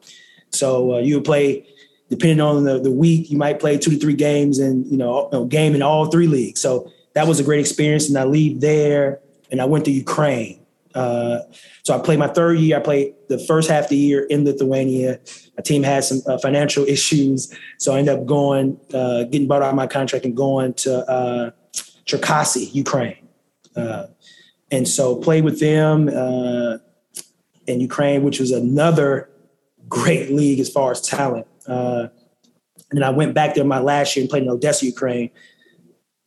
[0.51, 1.67] So uh, you would play
[2.09, 3.29] depending on the, the week.
[3.29, 6.61] You might play two to three games, and you know, game in all three leagues.
[6.61, 8.07] So that was a great experience.
[8.07, 9.19] And I leave there,
[9.55, 10.59] and I went to Ukraine.
[10.93, 11.39] Uh,
[11.83, 12.75] so I played my third year.
[12.75, 15.19] I played the first half of the year in Lithuania.
[15.57, 19.61] My team had some uh, financial issues, so I ended up going, uh, getting bought
[19.61, 21.51] out of my contract and going to uh,
[22.05, 23.27] Cherkasy, Ukraine.
[23.77, 24.07] Uh,
[24.71, 26.79] and so played with them uh,
[27.65, 29.29] in Ukraine, which was another
[29.87, 31.47] great league as far as talent.
[31.65, 32.07] Uh,
[32.89, 35.29] and then I went back there my last year and played in Odessa, Ukraine,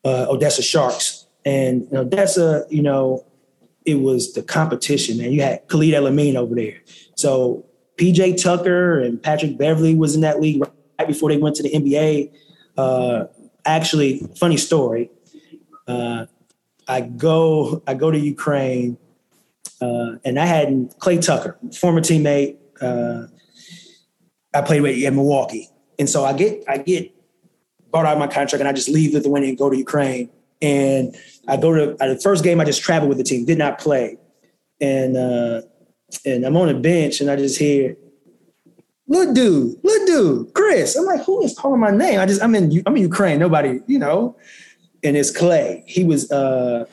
[0.06, 1.27] Odessa Sharks.
[1.48, 3.24] And in Odessa, you know,
[3.86, 5.32] it was the competition, man.
[5.32, 6.78] You had Khalid El-Amin over there.
[7.16, 7.64] So
[7.96, 11.70] PJ Tucker and Patrick Beverley was in that league right before they went to the
[11.70, 12.34] NBA.
[12.76, 13.24] Uh,
[13.64, 15.10] actually, funny story.
[15.86, 16.26] Uh,
[16.86, 18.98] I go I go to Ukraine,
[19.80, 22.58] uh, and I had Clay Tucker, former teammate.
[22.78, 23.28] Uh,
[24.52, 27.10] I played with in Milwaukee, and so I get I get
[27.90, 30.28] bought out of my contract, and I just leave Lithuania and go to Ukraine.
[30.60, 31.16] And
[31.46, 32.60] I go to the first game.
[32.60, 34.18] I just traveled with the team, did not play,
[34.80, 35.62] and uh,
[36.24, 37.96] and I'm on the bench and I just hear,
[39.06, 40.96] little dude, little dude, Chris.
[40.96, 42.20] I'm like, who is calling my name?
[42.20, 43.38] I just, I'm in, I'm in Ukraine.
[43.38, 44.36] Nobody, you know.
[45.04, 45.84] And it's Clay.
[45.86, 46.86] He was, uh,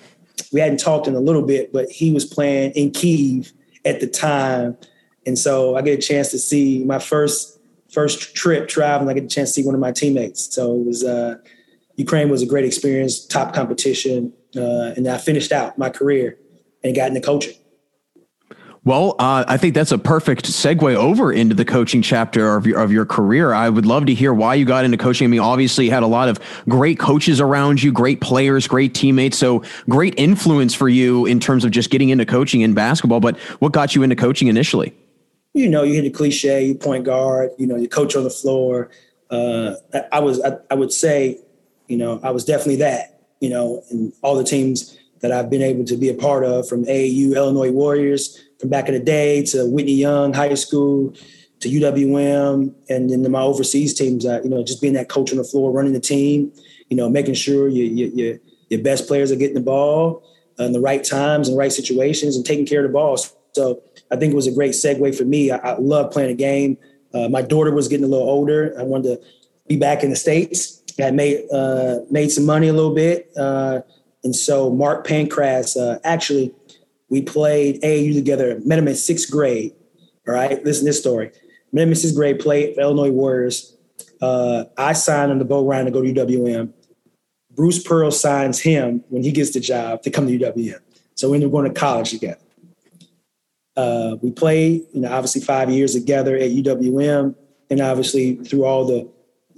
[0.52, 3.52] we hadn't talked in a little bit, but he was playing in Kiev
[3.84, 4.78] at the time.
[5.26, 9.10] And so I get a chance to see my first first trip traveling.
[9.10, 10.54] I get a chance to see one of my teammates.
[10.54, 11.38] So it was uh,
[11.98, 16.38] Ukraine was a great experience, top competition, uh, and I finished out my career
[16.84, 17.56] and got into coaching.
[18.86, 22.80] Well, uh, I think that's a perfect segue over into the coaching chapter of your
[22.80, 23.52] of your career.
[23.52, 25.26] I would love to hear why you got into coaching.
[25.26, 28.94] I mean, obviously, you had a lot of great coaches around you, great players, great
[28.94, 33.20] teammates, so great influence for you in terms of just getting into coaching in basketball.
[33.20, 34.94] But what got you into coaching initially?
[35.56, 38.30] You know, you hit the cliche, you point guard, you know, you coach on the
[38.30, 38.92] floor.
[39.32, 39.74] Uh,
[40.12, 41.40] I was, I, I would say,
[41.88, 43.20] you know, I was definitely that.
[43.42, 46.68] You know, and all the teams that I've been able to be a part of,
[46.68, 51.14] from AAU, Illinois Warriors from back in the day to Whitney Young High School
[51.60, 54.26] to UWM, and then my overseas teams.
[54.26, 56.52] Uh, you know, just being that coach on the floor, running the team.
[56.90, 60.24] You know, making sure you you you, your best players are getting the ball
[60.58, 63.18] in the right times and right situations and taking care of the ball.
[63.54, 65.52] So I think it was a great segue for me.
[65.52, 66.78] I, I love playing a game.
[67.14, 68.76] Uh, my daughter was getting a little older.
[68.78, 69.28] I wanted to
[69.68, 70.82] be back in the states.
[71.00, 73.82] I made uh, made some money a little bit, uh,
[74.24, 76.54] and so Mark Pancratz uh, actually
[77.10, 78.60] we played AAU together.
[78.64, 79.74] Met him in sixth grade.
[80.28, 81.32] All right, listen to this story.
[81.72, 82.40] Met him in sixth grade.
[82.40, 83.76] Played Illinois Warriors.
[84.22, 86.74] Uh, I signed on the boat round to go to UWM.
[87.52, 90.80] Bruce Pearl signs him when he gets the job to come to UWM.
[91.16, 92.40] So we ended up going to college together.
[93.78, 97.36] Uh, we played, you know, obviously five years together at UWM,
[97.70, 99.10] and obviously through all the,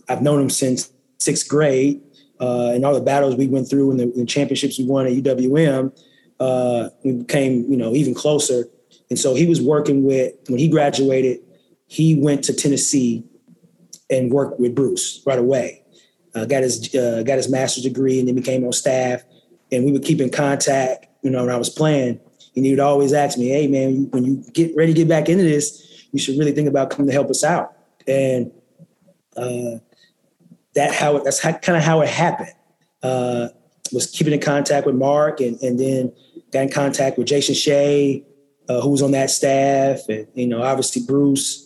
[0.10, 2.02] I've known him since sixth grade,
[2.40, 5.14] uh, and all the battles we went through and the, the championships we won at
[5.14, 5.92] UWM,
[6.40, 8.66] uh, we became, you know, even closer.
[9.10, 11.40] And so he was working with when he graduated,
[11.88, 13.24] he went to Tennessee
[14.10, 15.84] and worked with Bruce right away.
[16.36, 19.24] Uh, got his uh, got his master's degree and then became on staff.
[19.72, 21.08] And we would keep in contact.
[21.24, 22.20] You know, when I was playing,
[22.56, 25.30] and he would always ask me, "Hey, man, when you get ready to get back
[25.30, 27.74] into this, you should really think about coming to help us out."
[28.08, 28.52] And
[29.36, 29.80] uh,
[30.78, 32.54] that how that's how, kind of how it happened.
[33.04, 33.50] Uh,
[33.92, 36.13] was keeping in contact with Mark, and and then
[36.54, 38.24] got in contact with Jason Shay,
[38.70, 41.66] uh, who was on that staff, and you know, obviously Bruce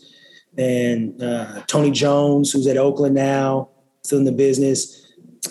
[0.58, 3.69] and uh, Tony Jones, who's at Oakland now,
[4.04, 4.97] still in the business.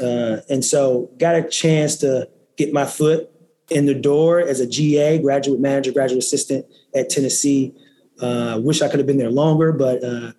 [0.01, 3.29] Uh, and so got a chance to get my foot
[3.71, 7.75] in the door as a GA, graduate manager, graduate assistant at Tennessee.
[8.21, 10.33] Uh, wish I could have been there longer, but uh,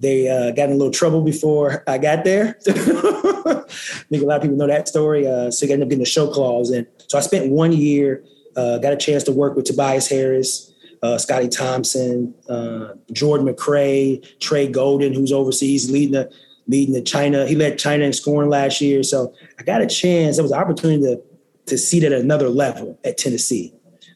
[0.00, 2.58] they uh, got in a little trouble before I got there.
[2.66, 3.64] I
[4.08, 5.26] think a lot of people know that story.
[5.26, 6.70] Uh, so you ended up getting a show-cause.
[6.70, 8.24] And so I spent one year,
[8.56, 14.26] uh, got a chance to work with Tobias Harris, uh, Scotty Hopson, uh, Jordan McRae,
[14.38, 16.30] Trae Golden, who's overseas leading the
[16.66, 17.46] leading the China.
[17.46, 19.02] He led China in scoring last year.
[19.02, 20.38] So I got a chance.
[20.38, 21.22] It was an opportunity to
[21.66, 23.72] to see that at another level at Tennessee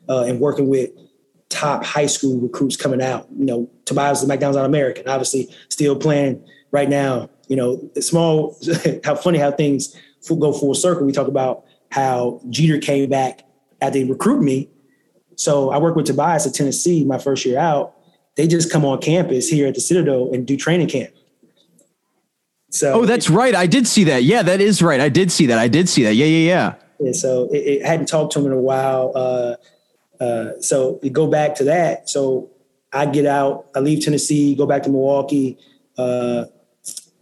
[0.09, 0.90] uh, and working with
[1.48, 3.28] top high school recruits coming out.
[3.37, 7.30] You know, Tobias the McDonald's All American, obviously still playing right now.
[7.48, 8.57] You know, small.
[9.04, 9.96] how funny how things
[10.28, 11.04] go full circle.
[11.04, 13.42] We talk about how Jeter came back
[13.80, 14.70] after they recruit me.
[15.37, 17.94] So I worked with Tobias at Tennessee my first year out.
[18.37, 21.12] They just come on campus here at the Citadel and do training camp.
[22.70, 23.54] So oh, that's it, right.
[23.54, 24.24] I did see that.
[24.24, 25.00] Yeah, that is right.
[25.00, 25.59] I did see that.
[25.59, 26.14] I did see that.
[26.14, 26.74] Yeah, yeah, yeah.
[26.98, 29.12] And so it, it, I hadn't talked to him in a while.
[29.14, 29.54] Uh,
[30.20, 32.09] uh, so go back to that.
[32.09, 32.50] So
[32.92, 35.59] I get out, I leave Tennessee, go back to Milwaukee,
[35.98, 36.44] uh,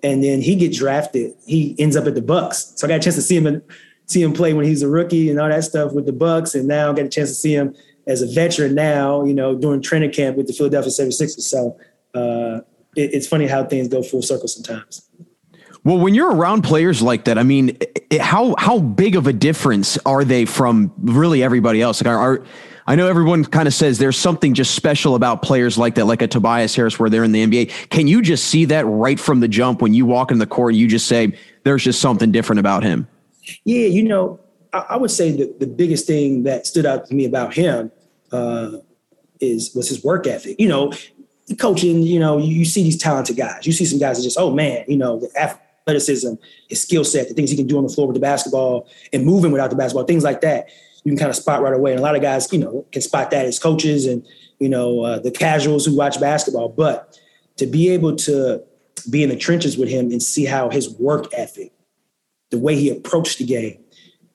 [0.03, 1.35] and then he gets drafted.
[1.47, 2.75] He ends up at the Bucks.
[2.77, 3.63] So I got a chance to see him
[4.07, 6.69] see him play when he's a rookie and all that stuff with the Bucks, and
[6.69, 7.75] now I get a chance to see him
[8.07, 9.25] as a veteran now.
[9.25, 11.41] You know, doing training camp with the Philadelphia 76ers.
[11.41, 11.79] So
[12.15, 12.61] uh,
[12.97, 15.09] it, it's funny how things go full circle sometimes.
[15.85, 17.77] Well, when you're around players like that, I mean,
[18.21, 22.03] how how big of a difference are they from really everybody else?
[22.03, 22.45] Like, are, are
[22.87, 26.23] I know everyone kind of says there's something just special about players like that, like
[26.23, 27.91] a Tobias Harris, where they're in the NBA.
[27.91, 30.73] Can you just see that right from the jump when you walk in the court
[30.73, 33.07] and you just say there's just something different about him?
[33.65, 34.41] Yeah, you know,
[34.73, 37.93] I, I would say that the biggest thing that stood out to me about him
[38.33, 38.79] uh,
[39.41, 40.57] is was his work ethic.
[40.59, 40.93] You know,
[41.59, 42.03] coaching.
[42.03, 43.67] You know, you, you see these talented guys.
[43.67, 46.35] You see some guys that just, oh man, you know, the athleticism,
[46.69, 49.25] his skill set, the things he can do on the floor with the basketball and
[49.25, 50.69] moving without the basketball, things like that.
[51.05, 51.93] You can kind of spot right away.
[51.93, 54.27] And a lot of guys, you know, can spot that as coaches and,
[54.61, 56.69] you know, uh, the casuals who watch basketball.
[56.69, 57.19] But
[57.57, 58.63] to be able to
[59.11, 61.73] be in the trenches with him and see how his work ethic,
[62.51, 63.83] the way he approached the game,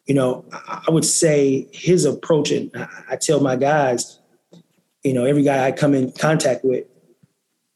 [0.05, 4.19] you know, I, would say his approach, and I, I tell my guys,
[5.03, 6.85] you know, every guy I come in contact with,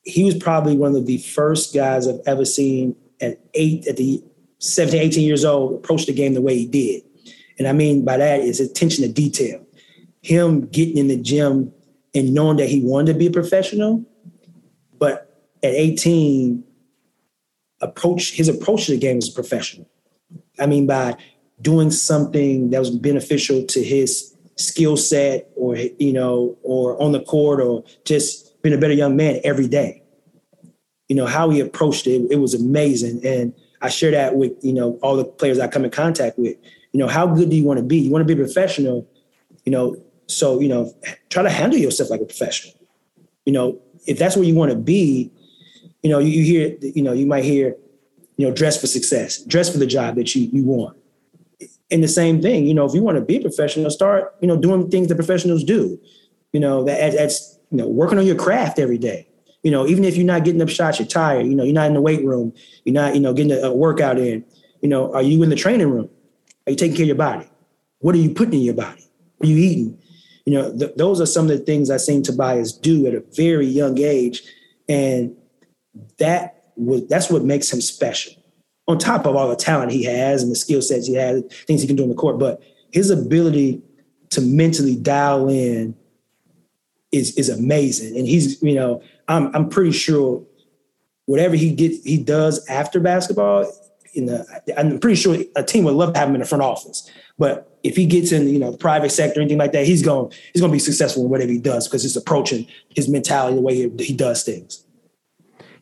[0.04, 4.23] he was probably one of the first guys I've ever seen at eight, at the
[4.60, 7.04] 17, 18 years old, approach the game the way he did.
[7.62, 9.65] And I mean by that is attention to detail.
[10.21, 11.74] Him getting in the gym
[12.13, 14.06] and knowing that he wanted to be a professional,
[14.97, 16.63] but at 18,
[17.82, 19.88] approach his approach to the game was professional.
[20.60, 21.15] I mean, by
[21.62, 27.21] doing something that was beneficial to his skill set or you know, or on the
[27.21, 30.02] court or just being a better young man every day
[31.12, 33.19] you know, how he approached it, it was amazing.
[33.26, 36.56] And I share that with, you know, all the players I come in contact with.
[36.91, 37.97] You know, how good do you want to be?
[37.97, 39.08] You want to be a professional,
[39.65, 39.95] you know,
[40.27, 40.93] so, you know,
[41.30, 42.73] try to handle yourself like a professional.
[43.45, 45.32] You know, if that's where you want to be,
[46.04, 47.75] you know, you, you hear, you know, you might hear,
[48.38, 50.97] you know, dress for success, dress for the job that you you want.
[51.91, 54.47] And the same thing, you know, if you want to be a professional, start, you
[54.47, 55.99] know, doing things that professionals do.
[56.54, 59.27] You know, that that's, you know, working on your craft every day
[59.63, 61.45] you know, even if you're not getting up shots, you're tired.
[61.45, 62.54] You know, you're not in the weight room.
[62.84, 64.43] You're not, you know, getting a, workout in.
[64.82, 66.10] You know, are you in the training room?
[66.67, 67.47] Are you taking care of your body?
[68.00, 69.06] What are you putting in your body?
[69.41, 69.97] Are you eating?
[70.45, 73.24] You know, th- those are some of the things I seen Tobias do at a
[73.36, 74.43] very young age,
[74.89, 75.36] and
[76.17, 78.34] that was that's what makes him special.
[78.88, 81.82] On top of all the talent he has and the skill sets he has, things
[81.82, 83.82] he can do on the court, but his ability
[84.32, 85.95] to mentally dial in
[87.12, 88.17] is is amazing.
[88.17, 90.43] And he's, you know, I'm I'm pretty sure
[91.26, 93.71] whatever he gets he does after basketball,
[94.13, 94.45] in the
[94.78, 97.10] I'm pretty sure a team would love to have him in the front office.
[97.38, 100.32] But if he gets in, you know, the private sector, anything like that, he's going
[100.54, 103.62] he's going to be successful in whatever he does because he's approaching his mentality, the
[103.62, 104.86] way he, he does things.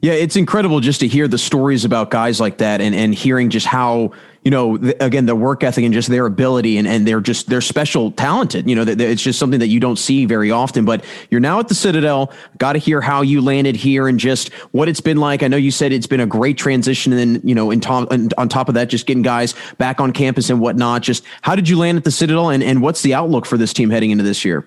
[0.02, 3.50] Yeah, it's incredible just to hear the stories about guys like that and, and hearing
[3.50, 4.12] just how,
[4.43, 7.60] you know, again, the work ethic and just their ability and, and they're just, they're
[7.60, 11.04] special talented, you know, that it's just something that you don't see very often, but
[11.30, 14.88] you're now at the Citadel, got to hear how you landed here and just what
[14.88, 15.43] it's been like.
[15.43, 18.12] I know you said it's been a great transition and, then, you know, in top,
[18.12, 21.02] and on top of that, just getting guys back on campus and whatnot.
[21.02, 23.73] Just how did you land at the Citadel and, and what's the outlook for this
[23.73, 24.65] team heading into this year?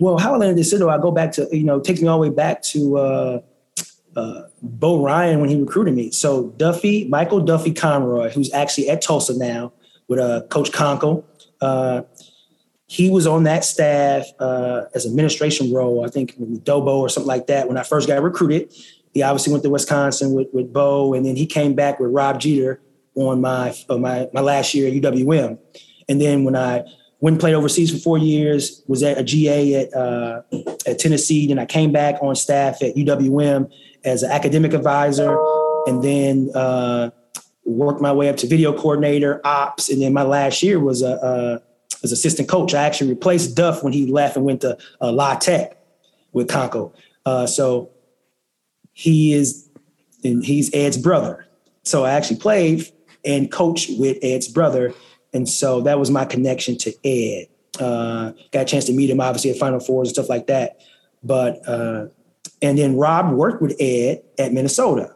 [0.00, 2.20] Well, how I landed at the Citadel, I go back to, you know, me all
[2.20, 3.40] the way back to, uh,
[4.16, 6.10] uh, Bo Ryan when he recruited me.
[6.10, 9.72] So Duffy, Michael Duffy Conroy, who's actually at Tulsa now
[10.08, 11.24] with uh, Coach Konkol,
[11.60, 12.02] uh,
[12.86, 17.28] he was on that staff uh, as administration role, I think with Dobo or something
[17.28, 18.72] like that when I first got recruited.
[19.12, 22.40] He obviously went to Wisconsin with, with Bo, and then he came back with Rob
[22.40, 22.80] Jeter
[23.14, 25.58] on my uh, my my last year at UWM.
[26.08, 26.84] And then when I
[27.20, 30.42] went played overseas for four years, was at a GA at uh,
[30.86, 33.72] at Tennessee, then I came back on staff at UWM
[34.04, 35.38] as an academic advisor,
[35.86, 37.10] and then uh,
[37.64, 41.12] worked my way up to video coordinator, ops, and then my last year was a,
[41.12, 41.62] a
[42.02, 42.74] as assistant coach.
[42.74, 45.78] I actually replaced Duff when he left and went to uh, La Tech
[46.32, 46.92] with Konkol.
[47.24, 47.90] Uh, so
[48.92, 49.68] he is,
[50.22, 51.46] and he's Ed's brother.
[51.82, 52.86] So I actually played
[53.24, 54.92] and coached with Ed's brother,
[55.32, 57.48] and so that was my connection to Ed.
[57.80, 60.78] Uh, got a chance to meet him, obviously at Final Fours and stuff like that.
[61.22, 62.06] But uh,
[62.62, 65.14] and then Rob worked with Ed at Minnesota.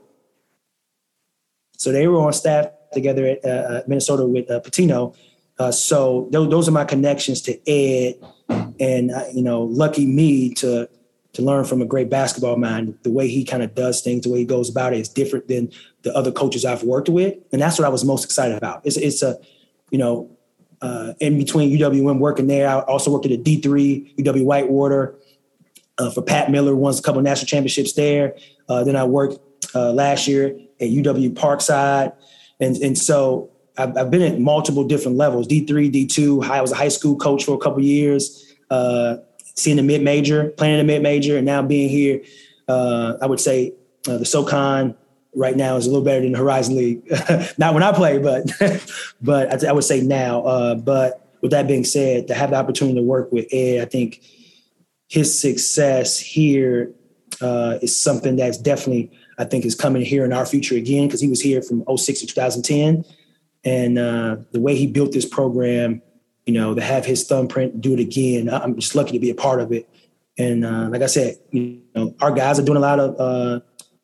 [1.77, 5.14] So they were on staff together at uh, uh Minnesota with uh, Pitino.
[5.59, 8.14] Uh, so th- those are my connections to Ed,
[8.81, 10.88] and uh, you know, lucky me to
[11.35, 12.98] to learn from a great basketball mind.
[13.03, 15.48] The way he kind of does things, the way he goes about it, is different
[15.48, 15.70] than
[16.03, 18.83] the other coaches I've worked with, and that's what I was most excited about.
[18.85, 19.38] It's it's a,
[19.90, 20.31] you know,
[20.81, 25.16] uh, in between UWM working there, I also worked at a D three UW Whitewater
[25.98, 28.37] uh, for Pat Miller, won a couple national championships there.
[28.68, 29.38] Uh, then I worked
[29.74, 32.14] uh, last year at UW Parkside,
[32.61, 36.42] and and so I've, I've, been at multiple different levels: D three, D two.
[36.42, 39.16] I was a high school coach for a couple years, uh,
[39.54, 42.22] seeing the mid major, playing the mid major, and now being here.
[42.68, 43.72] Uh, I would say
[44.06, 44.94] uh, the SoCon
[45.34, 47.02] right now is a little better than the Horizon League.
[47.58, 48.46] Not when I play, but
[49.20, 50.74] but I, I would say now.
[50.76, 54.20] but with that being said, to have the opportunity to work with Ed, I think
[55.09, 56.92] his success here
[57.40, 61.21] uh, is something that's definitely I think is coming here in our future again because
[61.21, 63.05] he was here from 06 to 2010,
[63.64, 66.03] and uh, the way he built this program,
[66.47, 68.51] you know, to have his thumbprint, do it again.
[68.51, 69.88] I'm just lucky to be a part of it.
[70.37, 73.61] And uh, like I said, you know, our guys are doing a lot of uh,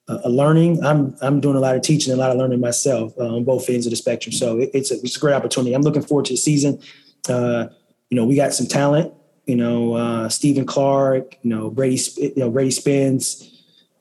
[0.09, 0.85] uh, learning.
[0.85, 3.45] I'm I'm doing a lot of teaching, and a lot of learning myself uh, on
[3.45, 4.33] both ends of the spectrum.
[4.33, 5.75] So it, it's a it's a great opportunity.
[5.75, 6.81] I'm looking forward to the season.
[7.29, 9.13] you know, we got some talent
[9.47, 13.51] you know, uh, Stephen Clark, you know, Brady, you know, Brady Spence,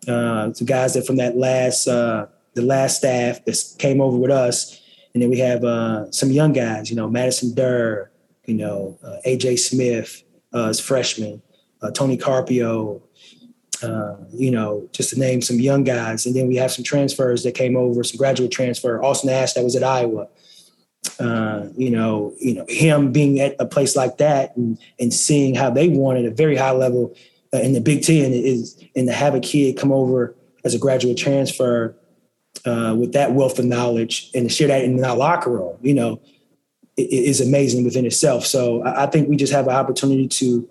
[0.08, 4.32] uh, the guys that from that last, uh, the last staff that came over with
[4.32, 4.80] us.
[5.14, 8.12] And then we have uh, some young guys, you know, Madison Durr,
[8.46, 11.42] you know, uh, AJ Smith uh, as freshman,
[11.82, 13.02] uh, Tony Carpio,
[13.84, 16.26] uh, you know, just to name some young guys.
[16.26, 19.04] And then we have some transfers that came over, some graduate transfer.
[19.04, 20.28] Austin Ash that was at Iowa
[21.20, 25.54] uh, you know, you know, him being at a place like that and, and seeing
[25.56, 27.16] how they won at a very high level
[27.54, 30.80] uh, in the Big Ten is, and to have a kid come over as a
[30.80, 31.96] graduate transfer
[32.66, 35.94] uh, with that wealth of knowledge and to share that in our locker room, you
[35.94, 36.22] know,
[36.98, 38.46] it, it is amazing within itself.
[38.46, 40.68] So I, I, think we just have an opportunity to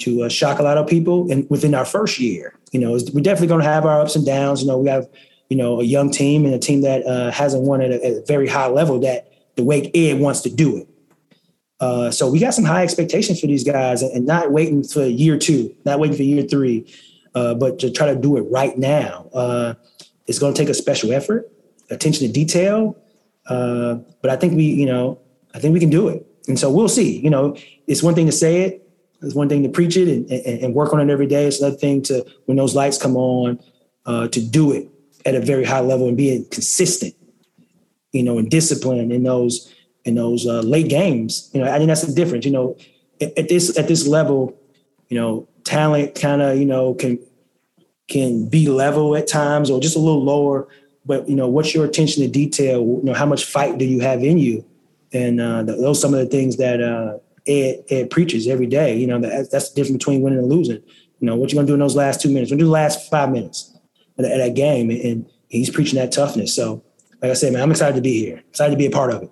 [0.00, 3.20] to uh, shock a lot of people, and within our first year, you know, we're
[3.20, 4.62] definitely going to have our ups and downs.
[4.62, 5.08] You know, we have
[5.50, 8.12] you know a young team and a team that uh, hasn't won at a, at
[8.12, 9.29] a very high level that
[9.60, 10.88] the way Ed wants to do it.
[11.80, 15.38] Uh, so we got some high expectations for these guys and, not waiting for year
[15.38, 16.92] two, not waiting for year three,
[17.34, 19.28] uh, but to try to do it right now.
[19.32, 19.74] Uh,
[20.26, 21.50] it's going to take a special effort,
[21.90, 22.96] attention to detail.
[23.46, 25.18] Uh, but I think we, you know,
[25.54, 26.26] I think we can do it.
[26.48, 27.18] And so we'll see.
[27.18, 27.56] You know,
[27.86, 28.88] it's one thing to say it,
[29.22, 31.46] it's one thing to preach it and, and, and work on it every day.
[31.46, 33.58] It's another thing to, when those lights come on,
[34.06, 34.88] uh, to do it
[35.26, 37.14] at a very high level and being consistent
[38.12, 39.72] you know, and discipline in those
[40.04, 41.50] in those uh, late games.
[41.52, 42.44] You know, I think that's the difference.
[42.44, 42.76] You know,
[43.20, 44.58] at, at this at this level,
[45.08, 47.18] you know, talent kind of you know can
[48.08, 50.68] can be level at times or just a little lower.
[51.06, 52.80] But you know, what's your attention to detail?
[52.80, 54.64] You know, how much fight do you have in you?
[55.12, 58.96] And uh, those are some of the things that uh, Ed, Ed preaches every day.
[58.96, 60.82] You know, that, that's the difference between winning and losing.
[61.20, 62.50] You know, what you're gonna do in those last two minutes?
[62.50, 63.76] What do the last five minutes
[64.18, 64.90] of that, that game?
[64.90, 66.54] And he's preaching that toughness.
[66.54, 66.82] So,
[67.22, 68.42] like I said, man, I'm excited to be here.
[68.48, 69.30] Excited to be a part of it.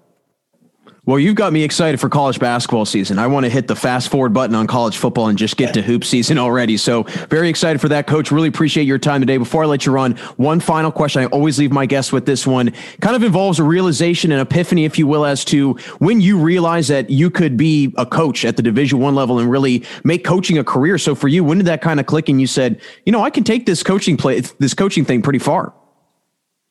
[1.09, 3.19] Well, you've got me excited for college basketball season.
[3.19, 5.81] I want to hit the fast forward button on college football and just get to
[5.81, 6.77] hoop season already.
[6.77, 8.31] So, very excited for that, coach.
[8.31, 9.39] Really appreciate your time today.
[9.39, 11.23] Before I let you run, one final question.
[11.23, 12.75] I always leave my guests with this one.
[13.01, 16.89] Kind of involves a realization, an epiphany, if you will, as to when you realize
[16.89, 20.59] that you could be a coach at the Division One level and really make coaching
[20.59, 20.99] a career.
[20.99, 23.31] So, for you, when did that kind of click and you said, you know, I
[23.31, 25.73] can take this coaching play, this coaching thing pretty far?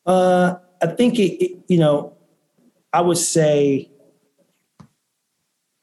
[0.06, 2.14] Uh, I think it, it you know,
[2.94, 3.90] I would say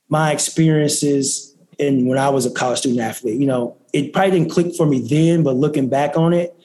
[0.08, 3.40] my experiences and when I was a college student athlete.
[3.40, 6.56] You know, it probably didn't click for me then, but looking back on it,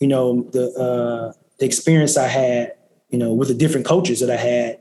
[0.00, 2.74] you know, the uh, the experience I had,
[3.10, 4.78] you know, with the different coaches that I had,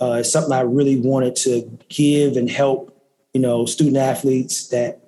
[0.00, 2.96] uh, is something I really wanted to give and help,
[3.32, 5.00] you know, student athletes that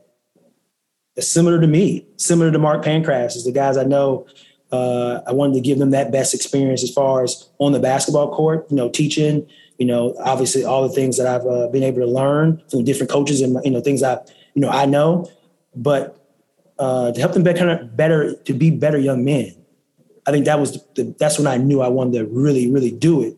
[1.19, 4.27] are similar to me, similar to Mark Pancratz, is the guys I know.
[4.73, 8.35] Uh, I wanted to give them that best experience as far as on the basketball
[8.35, 9.47] court, you know, teaching,
[9.79, 13.11] you know, obviously all the things that I've uh, been able to learn from different
[13.11, 14.15] coaches and you know things I
[14.55, 15.29] you know I know,
[15.75, 16.17] but
[16.79, 19.55] uh, to help them be kind of better to be better young men.
[20.25, 23.23] I think that was the, that's when I knew I wanted to really really do
[23.23, 23.37] it.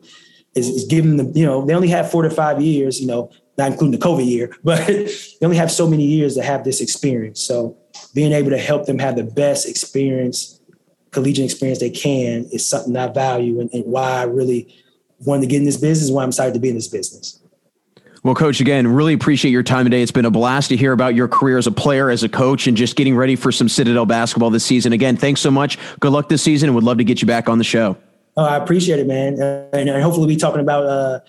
[0.55, 3.31] Is, is giving them you know they only have four to five years you know
[3.57, 5.09] not including the COVID year, but they
[5.43, 7.41] only have so many years to have this experience.
[7.41, 7.77] So
[8.13, 10.61] being able to help them have the best experience,
[11.15, 14.75] collegiate experience they can is something I value and, and why I really
[15.21, 17.41] wanted to get in this business, why I'm excited to be in this business.
[18.23, 20.01] Well, coach, again, really appreciate your time today.
[20.01, 22.67] It's been a blast to hear about your career as a player, as a coach,
[22.67, 24.95] and just getting ready for some Citadel basketball this season.
[24.95, 25.79] Again, thanks so much.
[26.01, 27.99] Good luck this season, and would love to get you back on the show.
[28.37, 31.21] Oh, I appreciate it, man, uh, and, and, hopefully we'll be talking about uh,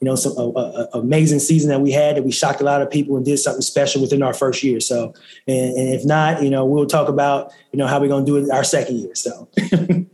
[0.00, 2.80] you know some uh, uh, amazing season that we had that we shocked a lot
[2.82, 4.80] of people and did something special within our first year.
[4.80, 5.14] So,
[5.46, 8.36] and, and if not, you know, we'll talk about you know how we're to do
[8.36, 9.14] it our second year.
[9.14, 9.48] So.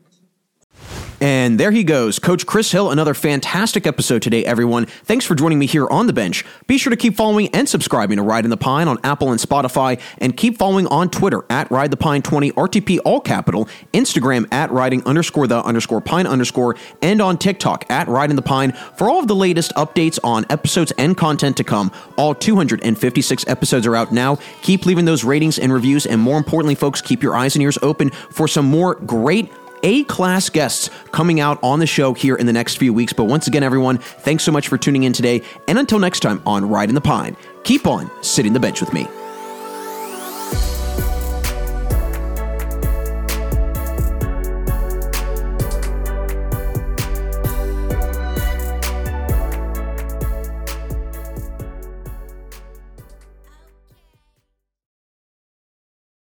[1.20, 2.90] And there he goes, Coach Chris Hill.
[2.90, 4.86] Another fantastic episode today, everyone.
[4.86, 6.44] Thanks for joining me here on the bench.
[6.66, 10.00] Be sure to keep following and subscribing to Riding the Pine on Apple and Spotify,
[10.18, 14.70] and keep following on Twitter at Ride the Pine 20, RTP all capital, Instagram at
[14.70, 19.18] riding underscore the underscore pine underscore, and on TikTok at Riding the Pine for all
[19.18, 21.90] of the latest updates on episodes and content to come.
[22.18, 24.36] All 256 episodes are out now.
[24.60, 27.78] Keep leaving those ratings and reviews, and more importantly, folks, keep your eyes and ears
[27.80, 29.50] open for some more great
[29.86, 33.12] a class guests coming out on the show here in the next few weeks.
[33.12, 35.42] But once again, everyone, thanks so much for tuning in today.
[35.68, 39.06] And until next time on Riding the Pine, keep on sitting the bench with me.